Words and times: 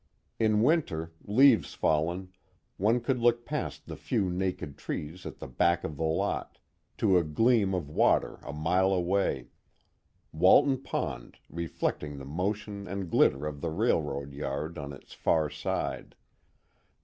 In 0.39 0.63
winter, 0.63 1.11
leaves 1.25 1.75
fallen, 1.75 2.33
one 2.77 3.01
could 3.01 3.19
look 3.19 3.45
past 3.45 3.85
the 3.85 3.95
few 3.95 4.31
naked 4.31 4.75
trees 4.75 5.27
at 5.27 5.37
the 5.37 5.47
back 5.47 5.83
of 5.83 5.95
the 5.97 6.01
lot, 6.03 6.57
to 6.97 7.19
a 7.19 7.23
gleam 7.23 7.75
of 7.75 7.87
water 7.87 8.39
a 8.41 8.51
mile 8.51 8.93
away, 8.93 9.49
Walton 10.33 10.79
Pond 10.81 11.37
reflecting 11.51 12.17
the 12.17 12.25
motion 12.25 12.87
and 12.87 13.11
glitter 13.11 13.45
of 13.45 13.61
the 13.61 13.69
railroad 13.69 14.33
yard 14.33 14.79
on 14.79 14.91
its 14.91 15.13
far 15.13 15.51
side. 15.51 16.15